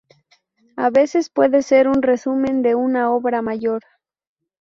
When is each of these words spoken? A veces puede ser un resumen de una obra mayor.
A 0.77 0.89
veces 0.89 1.29
puede 1.29 1.61
ser 1.61 1.87
un 1.87 2.01
resumen 2.01 2.63
de 2.63 2.73
una 2.73 3.11
obra 3.11 3.43
mayor. 3.43 3.83